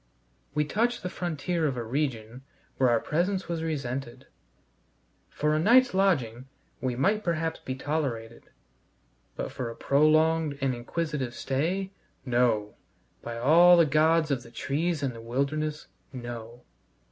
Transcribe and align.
We 0.55 0.65
touched 0.65 1.03
the 1.03 1.11
frontier 1.13 1.67
of 1.67 1.77
a 1.77 1.83
region 1.83 2.41
where 2.77 2.89
our 2.89 2.99
presence 2.99 3.47
was 3.47 3.61
resented. 3.61 4.25
For 5.29 5.53
a 5.53 5.59
night's 5.59 5.93
lodging 5.93 6.47
we 6.81 6.95
might 6.95 7.23
perhaps 7.23 7.59
be 7.59 7.75
tolerated; 7.75 8.49
but 9.35 9.51
for 9.51 9.69
a 9.69 9.75
prolonged 9.75 10.57
and 10.59 10.73
inquisitive 10.73 11.35
stay 11.35 11.91
No! 12.25 12.73
by 13.21 13.37
all 13.37 13.77
the 13.77 13.85
gods 13.85 14.31
of 14.31 14.41
the 14.41 14.49
trees 14.49 15.03
and 15.03 15.13
the 15.13 15.21
wilderness, 15.21 15.85
no! 16.11 16.63